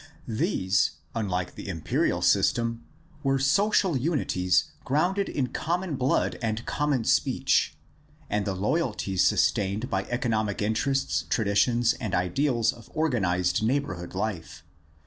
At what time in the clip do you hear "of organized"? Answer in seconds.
12.73-13.61